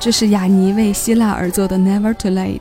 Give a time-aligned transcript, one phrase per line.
[0.00, 2.58] 这是雅尼为希腊而作的《Never Too Late》。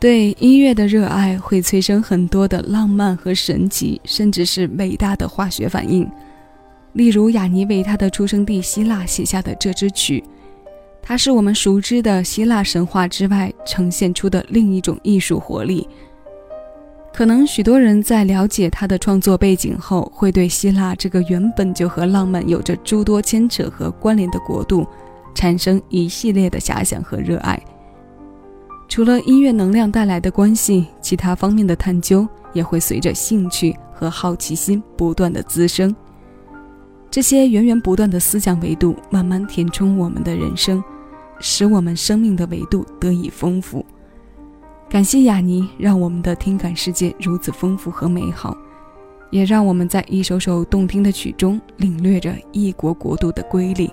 [0.00, 6.10] 对音乐的热爱会催生很多的浪漫和神奇，甚至是伟大的化学反应。
[6.94, 10.24] 例如，雅尼为他的出生地希腊写下的这支曲，
[11.02, 15.86] 它是我们熟知的希腊神话之外呈现出的另一种艺术活力。
[17.12, 24.86] 可能许多人在了解他的创作背景后，会对希腊这个原本就和浪漫有着诸多牵扯和关联的国度。
[25.34, 27.60] 产生一系列的遐想和热爱。
[28.88, 35.94] 除了音乐能量带来的关系，其他方面的探究也会随着兴趣和好奇心不断的滋生。
[37.10, 40.82] 这些源源不断的思想维度慢慢填充我们的人生，
[41.38, 43.84] 使我们生命的维度得以丰富。
[44.88, 48.54] 感谢雅尼，让我们的听感世界如此丰富和美好，
[49.30, 53.90] 也让我们在一首首动听的曲中领略着异国国度的瑰丽。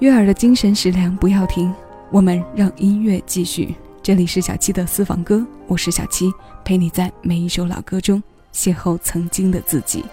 [0.00, 1.72] 悦耳的精神食粮不要停，
[2.10, 3.74] 我们让音乐继续。
[4.02, 6.30] 这里是小七的私房歌，我是小七，
[6.66, 8.22] 陪你在每一首老歌中
[8.52, 10.04] 邂逅曾经的自己。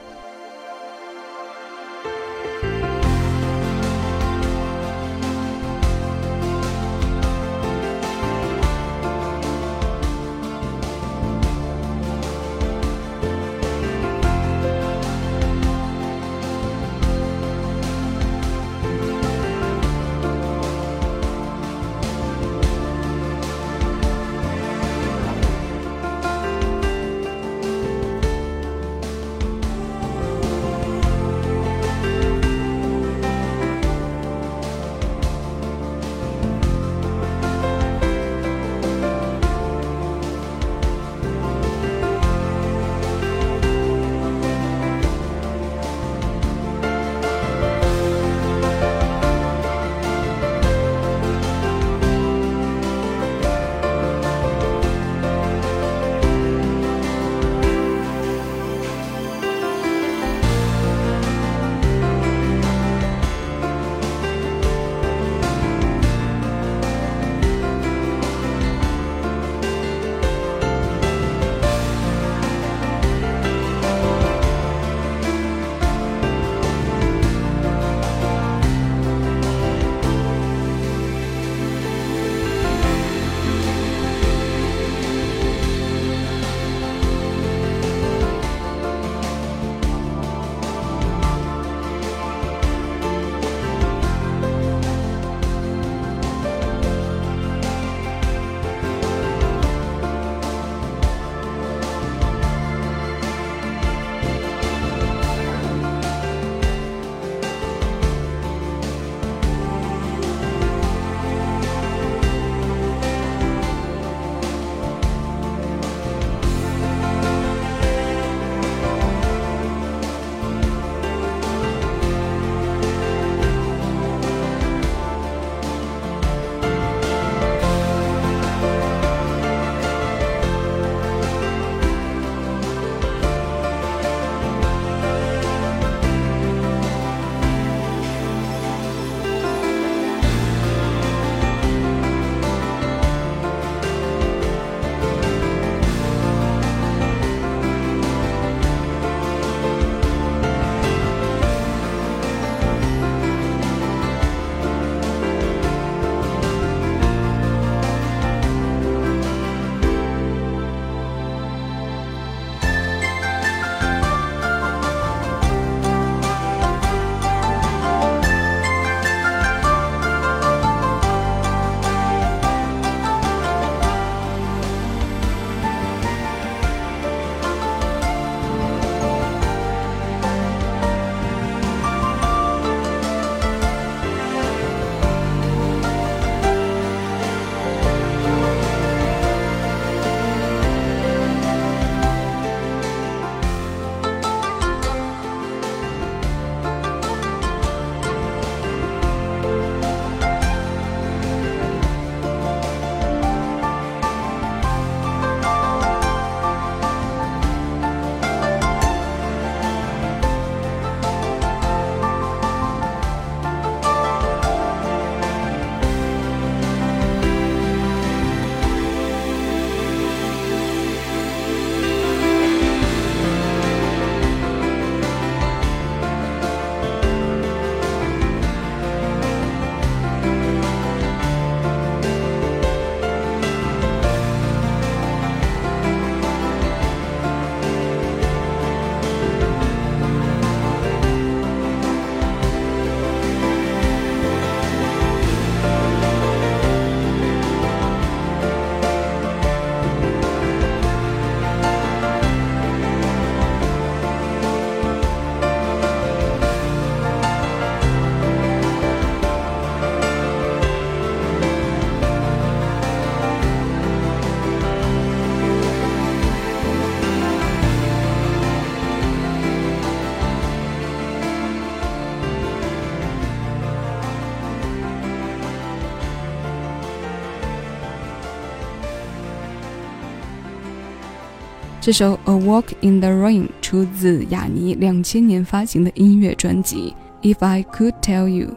[281.84, 286.96] 这首《A Walk in the Rain》出自雅尼两千年发行的音乐专辑
[287.36, 288.48] 《If I Could Tell You》。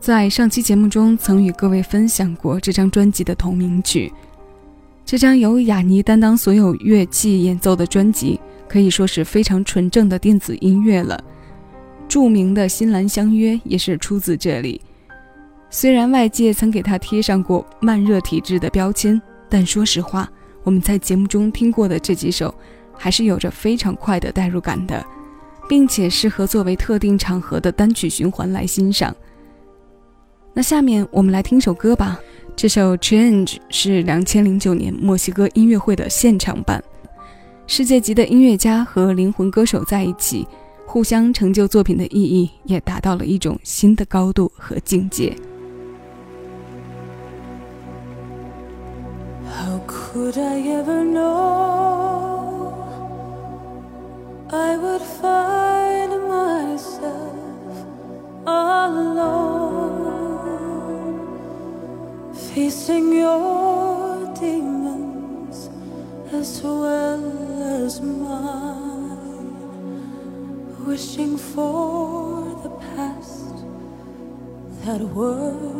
[0.00, 4.10] 在上期节目中，曾与各位分享过这张专辑的同名曲。
[5.04, 11.22] 这张由雅尼担当所有乐器演奏的专辑，可以说是非常纯正的电子音乐了。
[12.08, 14.80] 著名的《新兰相约》也是出自这里。
[15.68, 20.26] 虽然外界曾给他贴上过慢热体质的标签，但说实话。
[20.64, 22.52] 我们在节目中听过的这几首，
[22.92, 25.04] 还是有着非常快的代入感的，
[25.68, 29.14] 并且适合作为特定场合的单曲循环来欣赏。
[30.54, 32.18] 那下面我们来听首歌吧。
[32.56, 36.82] 这首《Change》是两千零九年墨西哥音乐会的现场版，
[37.66, 40.46] 世界级的音乐家和灵魂歌手在一起，
[40.86, 45.36] 互相成就作品的意义也达到了一种新的高度和境界。
[50.14, 52.70] Could I ever know?
[54.48, 57.74] I would find myself
[58.46, 59.10] alone,
[62.32, 65.68] facing your demons
[66.30, 67.24] as well
[67.82, 69.56] as mine,
[70.86, 73.56] wishing for the past
[74.84, 75.73] that words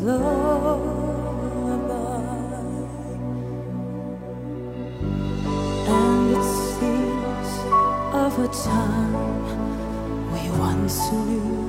[0.00, 1.12] lullaby,
[5.88, 7.50] and it seems
[8.14, 9.12] of a time
[10.32, 11.62] we once knew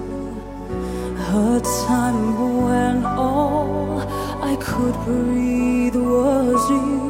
[1.34, 2.24] a time
[2.64, 4.02] when all
[4.42, 7.02] I could breathe was you.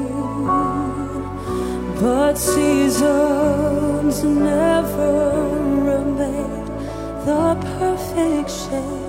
[1.99, 5.59] But seasons never
[6.03, 6.67] made
[7.25, 9.02] the perfect shade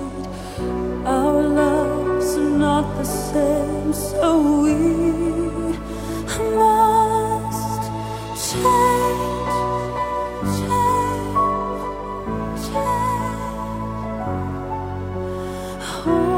[2.75, 4.29] not the same, so
[4.63, 4.75] we
[6.57, 7.83] must
[8.47, 9.55] change,
[10.57, 11.05] change,
[12.65, 13.15] change.
[16.05, 16.34] Oh.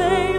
[0.00, 0.29] say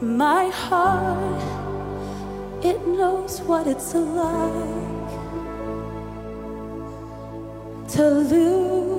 [0.00, 1.42] my heart
[2.62, 4.52] it knows what it's like
[7.88, 8.94] to lose。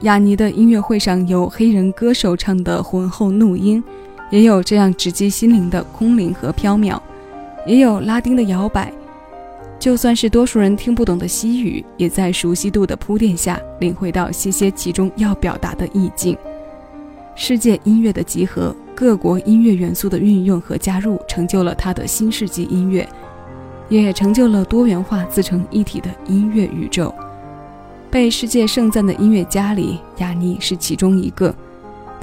[0.00, 3.82] 雅尼的音乐会上，有黑人歌手唱的《浑厚怒音》。
[4.34, 7.00] 也有这样直击心灵的空灵和飘渺，
[7.64, 8.92] 也有拉丁的摇摆。
[9.78, 16.36] 就算是多数人听不懂的西语，也在熟悉度的铺垫下，领会到些些其中要表达的意境。
[17.36, 23.08] 世界音乐的集合，各国音乐元素的运用和加入，成就了他的新世纪音乐，
[23.88, 27.14] 也成就了多元化自成一体的音乐宇宙。
[28.10, 31.54] 被世界盛赞的音乐家里，雅尼是其中一个，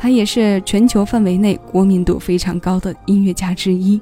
[0.02, 4.02] 他也是全球范围内国民度非常高的音乐家之一。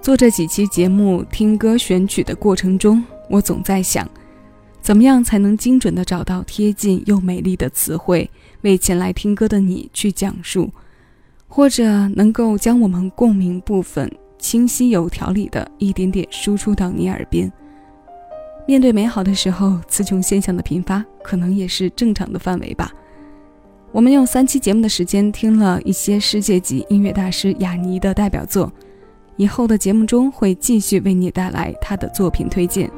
[0.00, 4.08] 做这几期节目听歌选曲的过程中，我总在想，
[4.80, 10.70] 怎么样才能精准地找到贴近又美丽的词汇，为前来听歌的你去讲述，
[11.48, 17.52] 或者能够将我们共鸣部分清晰有条理的一点点输出到你耳边。
[18.64, 22.92] 面对美好的时候，词穷现象的频发可能也是正常的范围吧。
[23.94, 28.70] 我们用三期节目的时间听了一些世界级音乐大师雅尼的代表作。
[29.36, 32.90] 以后的节目中会继续为你带来他的作品推荐。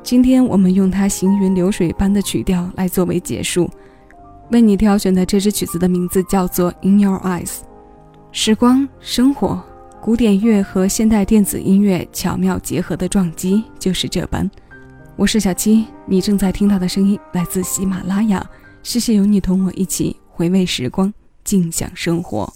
[0.00, 3.68] 今天我们用他行云流水般的曲调来作为结束。
[4.52, 7.48] 为你挑选的这支曲子的名字叫做《In Your Eyes》。
[8.30, 9.60] 时光、生活、
[10.00, 14.48] 古典乐和现代电子音乐巧妙结合的撞击就是这般。
[15.16, 18.48] 我是小七，你正在听到的声音来自喜马拉雅。
[18.84, 22.52] 谢谢有你同我一起回味时光，静享生活。